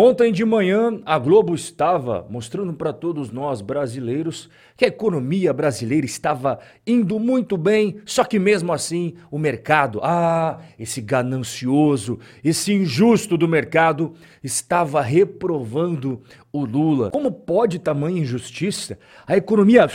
[0.00, 6.06] Ontem de manhã, a Globo estava mostrando para todos nós brasileiros que a economia brasileira
[6.06, 13.36] estava indo muito bem, só que mesmo assim o mercado, ah, esse ganancioso, esse injusto
[13.36, 16.22] do mercado, estava reprovando
[16.52, 17.10] o Lula.
[17.10, 19.00] Como pode tamanha injustiça?
[19.26, 19.88] A economia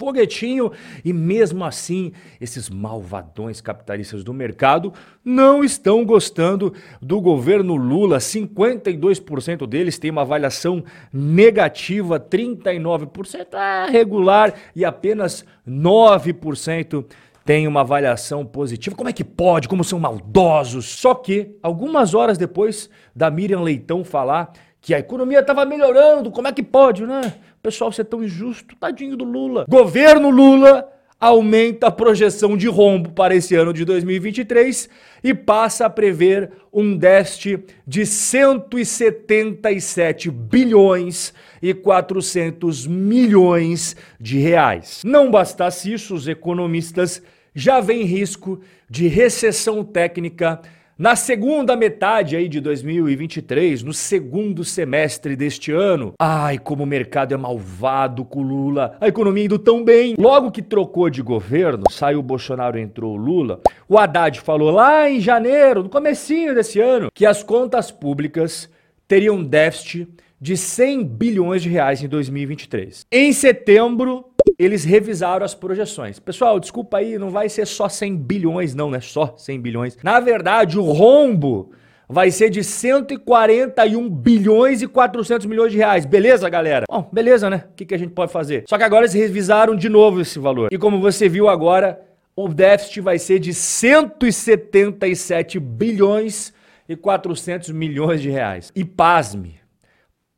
[0.00, 0.72] foguetinho
[1.04, 6.72] e mesmo assim esses malvadões capitalistas do mercado não estão gostando
[7.02, 8.16] do governo Lula.
[8.16, 17.04] 52% deles têm uma avaliação negativa, 39% é regular e apenas 9%
[17.44, 18.96] tem uma avaliação positiva.
[18.96, 19.68] Como é que pode?
[19.68, 20.86] Como são maldosos?
[20.86, 26.48] Só que, algumas horas depois da Miriam Leitão falar que a economia estava melhorando, como
[26.48, 27.34] é que pode, né?
[27.62, 29.66] Pessoal, ser tão injusto, tadinho do Lula.
[29.68, 30.90] Governo Lula
[31.20, 34.88] aumenta a projeção de rombo para esse ano de 2023
[35.22, 45.02] e passa a prever um déficit de 177 bilhões e 400 milhões de reais.
[45.04, 47.22] Não bastasse isso, os economistas
[47.54, 50.62] já veem risco de recessão técnica
[51.00, 57.32] na segunda metade aí de 2023, no segundo semestre deste ano, ai, como o mercado
[57.32, 60.14] é malvado com o Lula, a economia indo tão bem.
[60.18, 65.08] Logo que trocou de governo, saiu o Bolsonaro, entrou o Lula, o Haddad falou lá
[65.08, 68.68] em janeiro, no comecinho desse ano, que as contas públicas
[69.08, 70.06] teriam déficit
[70.40, 73.06] de 100 bilhões de reais em 2023.
[73.12, 74.26] Em setembro,
[74.60, 76.18] eles revisaram as projeções.
[76.18, 79.00] Pessoal, desculpa aí, não vai ser só 100 bilhões, não, né?
[79.00, 79.96] Só 100 bilhões.
[80.02, 81.70] Na verdade, o rombo
[82.06, 86.04] vai ser de 141 bilhões e 400 milhões de reais.
[86.04, 86.84] Beleza, galera?
[86.90, 87.64] Bom, beleza, né?
[87.70, 88.64] O que, que a gente pode fazer?
[88.68, 90.68] Só que agora eles revisaram de novo esse valor.
[90.70, 91.98] E como você viu agora,
[92.36, 96.52] o déficit vai ser de 177 bilhões
[96.86, 98.70] e 400 milhões de reais.
[98.74, 99.59] E pasme,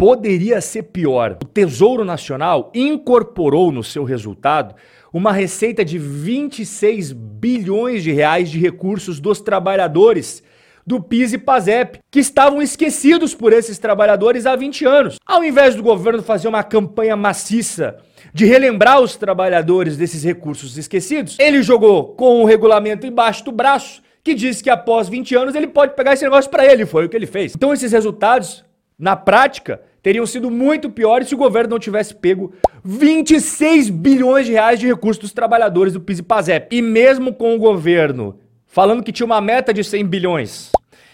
[0.02, 1.38] poderia ser pior.
[1.40, 4.74] O Tesouro Nacional incorporou no seu resultado
[5.12, 10.42] uma receita de 26 bilhões de reais de recursos dos trabalhadores
[10.84, 15.20] do PIS e PASEP, que estavam esquecidos por esses trabalhadores há 20 anos.
[15.24, 17.96] Ao invés do governo fazer uma campanha maciça
[18.34, 24.02] de relembrar os trabalhadores desses recursos esquecidos, ele jogou com o regulamento embaixo do braço
[24.24, 27.08] que diz que após 20 anos ele pode pegar esse negócio para ele, foi o
[27.08, 27.54] que ele fez.
[27.54, 28.64] Então esses resultados,
[28.98, 32.52] na prática, teriam sido muito piores se o governo não tivesse pego
[32.84, 36.76] 26 bilhões de reais de recursos dos trabalhadores do PIS e PASEP.
[36.76, 40.72] E mesmo com o governo falando que tinha uma meta de 100 bilhões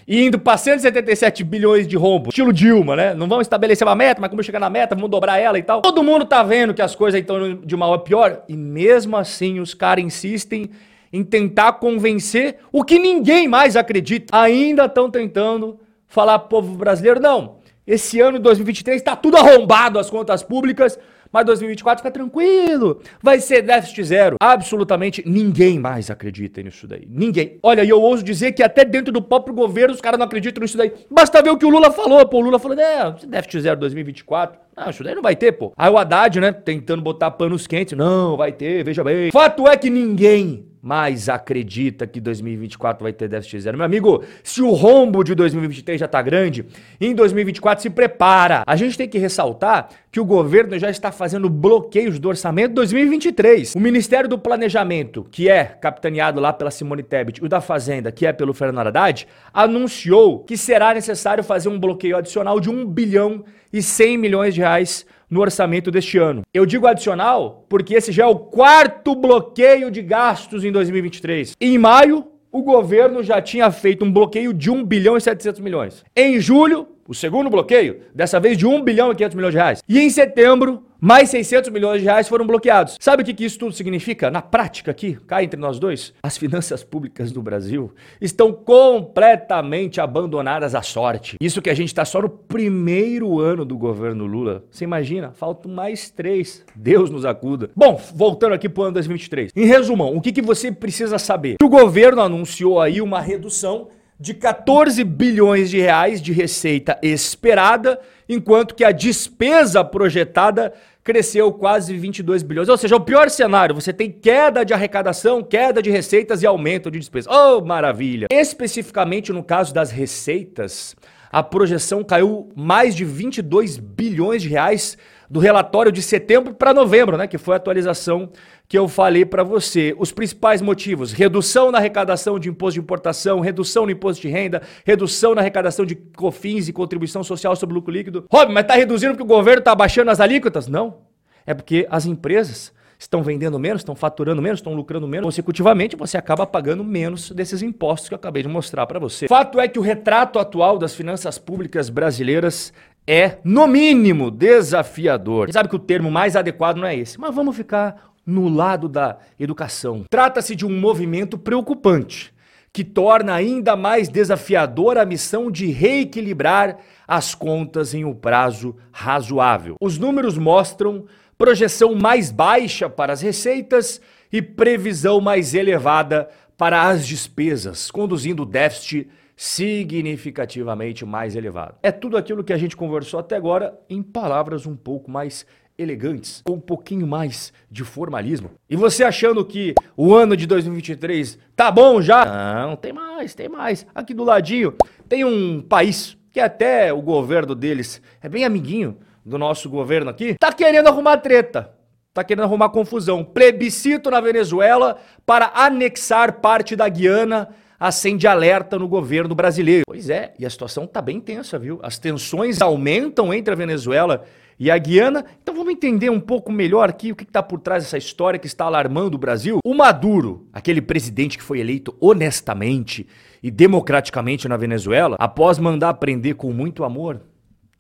[0.08, 3.12] e indo para 177 bilhões de rombo, estilo Dilma, né?
[3.12, 5.82] Não vamos estabelecer uma meta, mas como chegar na meta, vamos dobrar ela e tal.
[5.82, 9.60] Todo mundo tá vendo que as coisas estão de mal a pior e mesmo assim
[9.60, 10.70] os caras insistem
[11.12, 14.34] em tentar convencer o que ninguém mais acredita.
[14.34, 17.57] Ainda estão tentando falar pro povo brasileiro, não,
[17.88, 20.98] esse ano de 2023 está tudo arrombado as contas públicas,
[21.32, 23.00] mas 2024 fica tranquilo.
[23.22, 24.36] Vai ser déficit zero.
[24.38, 27.06] Absolutamente ninguém mais acredita nisso daí.
[27.08, 27.58] Ninguém.
[27.62, 30.60] Olha, e eu ouso dizer que até dentro do próprio governo os caras não acreditam
[30.60, 30.92] nisso daí.
[31.10, 32.26] Basta ver o que o Lula falou.
[32.28, 34.58] Pô, o Lula falou, é, déficit zero 2024.
[34.76, 35.72] Ah, isso daí não vai ter, pô.
[35.76, 37.96] Aí o Haddad, né, tentando botar panos quentes.
[37.96, 39.30] Não, vai ter, veja bem.
[39.30, 43.76] Fato é que ninguém mais acredita que 2024 vai ter déficit zero.
[43.76, 46.64] Meu amigo, se o rombo de 2023 já está grande,
[46.98, 48.62] em 2024 se prepara.
[48.66, 53.74] A gente tem que ressaltar que o governo já está fazendo bloqueios do orçamento 2023.
[53.74, 58.24] O Ministério do Planejamento, que é capitaneado lá pela Simone Tebet, o da Fazenda, que
[58.24, 63.44] é pelo Fernando Haddad, anunciou que será necessário fazer um bloqueio adicional de 1 bilhão
[63.70, 66.42] e 100 milhões de reais no orçamento deste ano.
[66.52, 71.54] Eu digo adicional porque esse já é o quarto bloqueio de gastos em 2023.
[71.60, 76.04] Em maio, o governo já tinha feito um bloqueio de 1 bilhão e 700 milhões.
[76.16, 79.82] Em julho, o segundo bloqueio, dessa vez de 1 bilhão e 500 milhões de reais.
[79.88, 82.98] E em setembro, mais 600 milhões de reais foram bloqueados.
[83.00, 84.30] Sabe o que, que isso tudo significa?
[84.30, 90.74] Na prática aqui, cá entre nós dois, as finanças públicas do Brasil estão completamente abandonadas
[90.74, 91.38] à sorte.
[91.40, 94.64] Isso que a gente está só no primeiro ano do governo Lula.
[94.70, 95.30] Você imagina?
[95.32, 96.62] Faltam mais três.
[96.74, 97.70] Deus nos acuda.
[97.74, 99.52] Bom, voltando aqui para o ano 2023.
[99.56, 101.56] Em resumão, o que, que você precisa saber?
[101.62, 103.88] O governo anunciou aí uma redução
[104.18, 110.72] de 14 bilhões de reais de receita esperada, enquanto que a despesa projetada
[111.04, 112.68] cresceu quase 22 bilhões.
[112.68, 116.90] Ou seja, o pior cenário, você tem queda de arrecadação, queda de receitas e aumento
[116.90, 117.30] de despesa.
[117.30, 118.26] Oh, maravilha!
[118.30, 120.94] Especificamente no caso das receitas,
[121.30, 124.98] a projeção caiu mais de 22 bilhões de reais
[125.30, 128.30] do relatório de setembro para novembro, né, que foi a atualização
[128.66, 129.94] que eu falei para você.
[129.98, 134.62] Os principais motivos: redução na arrecadação de imposto de importação, redução no imposto de renda,
[134.84, 138.24] redução na arrecadação de COFINS e contribuição social sobre lucro líquido.
[138.30, 140.66] Rob, mas tá reduzindo porque o governo tá baixando as alíquotas?
[140.66, 141.08] Não.
[141.46, 145.24] É porque as empresas estão vendendo menos, estão faturando menos, estão lucrando menos.
[145.24, 149.28] Consecutivamente, você acaba pagando menos desses impostos que eu acabei de mostrar para você.
[149.28, 152.72] Fato é que o retrato atual das finanças públicas brasileiras
[153.10, 155.50] é, no mínimo, desafiador.
[155.50, 159.16] Sabe que o termo mais adequado não é esse, mas vamos ficar no lado da
[159.40, 160.04] educação.
[160.10, 162.34] Trata-se de um movimento preocupante
[162.70, 166.76] que torna ainda mais desafiadora a missão de reequilibrar
[167.06, 169.76] as contas em um prazo razoável.
[169.80, 171.06] Os números mostram
[171.38, 176.28] projeção mais baixa para as receitas e previsão mais elevada
[176.58, 179.08] para as despesas, conduzindo o déficit
[179.38, 181.76] significativamente mais elevado.
[181.80, 185.46] É tudo aquilo que a gente conversou até agora em palavras um pouco mais
[185.78, 188.50] elegantes, com um pouquinho mais de formalismo.
[188.68, 192.24] E você achando que o ano de 2023 tá bom já?
[192.24, 193.86] Não, tem mais, tem mais.
[193.94, 194.74] Aqui do ladinho
[195.08, 200.34] tem um país que até o governo deles é bem amiguinho do nosso governo aqui,
[200.34, 201.72] tá querendo arrumar treta.
[202.12, 203.22] Tá querendo arrumar confusão.
[203.22, 209.84] Plebiscito na Venezuela para anexar parte da Guiana acende alerta no governo brasileiro.
[209.86, 211.78] Pois é, e a situação tá bem tensa, viu?
[211.82, 214.24] As tensões aumentam entre a Venezuela
[214.58, 215.24] e a Guiana.
[215.42, 218.46] Então vamos entender um pouco melhor aqui o que está por trás dessa história que
[218.46, 219.60] está alarmando o Brasil.
[219.64, 223.06] O Maduro, aquele presidente que foi eleito honestamente
[223.42, 227.20] e democraticamente na Venezuela, após mandar prender com muito amor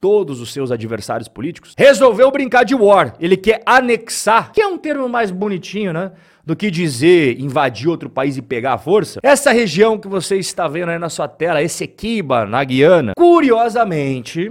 [0.00, 3.14] todos os seus adversários políticos, resolveu brincar de war.
[3.20, 6.12] Ele quer anexar, que é um termo mais bonitinho, né?
[6.44, 9.20] Do que dizer invadir outro país e pegar a força.
[9.22, 14.50] Essa região que você está vendo aí na sua tela, Essequiba, na Guiana, curiosamente,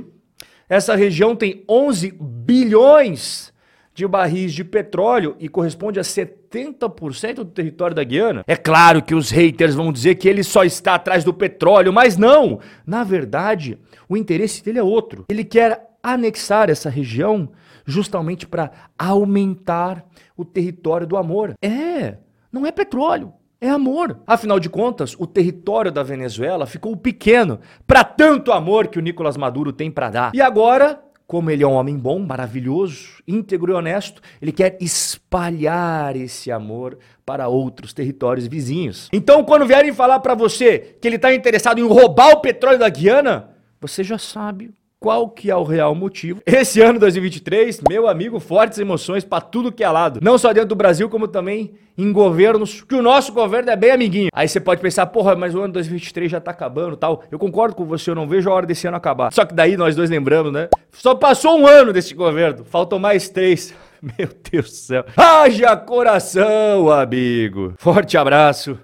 [0.70, 3.52] essa região tem 11 bilhões
[3.98, 8.44] de barris de petróleo e corresponde a 70% do território da Guiana.
[8.46, 12.16] É claro que os haters vão dizer que ele só está atrás do petróleo, mas
[12.16, 12.60] não!
[12.86, 15.26] Na verdade, o interesse dele é outro.
[15.28, 17.50] Ele quer anexar essa região
[17.88, 20.06] justamente para aumentar
[20.38, 21.56] o território do amor.
[21.60, 22.18] É,
[22.52, 23.34] não é petróleo.
[23.60, 24.20] É amor.
[24.28, 29.36] Afinal de contas, o território da Venezuela ficou pequeno para tanto amor que o Nicolás
[29.36, 30.32] Maduro tem para dar.
[30.36, 36.16] E agora como ele é um homem bom, maravilhoso, íntegro e honesto, ele quer espalhar
[36.16, 39.10] esse amor para outros territórios vizinhos.
[39.12, 42.88] Então, quando vierem falar para você que ele está interessado em roubar o petróleo da
[42.88, 46.42] Guiana, você já sabe qual que é o real motivo.
[46.46, 50.20] Esse ano 2023, meu amigo, fortes emoções para tudo que é lado.
[50.22, 53.92] Não só dentro do Brasil, como também em governos, que o nosso governo é bem
[53.92, 54.30] amiguinho.
[54.34, 57.24] Aí você pode pensar, porra, mas o ano 2023 já tá acabando tal.
[57.32, 59.34] Eu concordo com você, eu não vejo a hora desse ano acabar.
[59.34, 60.70] Só que daí nós dois lembramos, né?
[60.92, 63.74] Só passou um ano desse governo, faltam mais três.
[64.02, 65.06] Meu Deus do céu.
[65.16, 67.74] Haja coração, amigo.
[67.78, 68.78] Forte abraço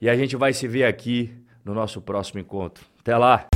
[0.00, 1.30] e a gente vai se ver aqui
[1.64, 2.84] no nosso próximo encontro.
[3.00, 3.46] Até lá.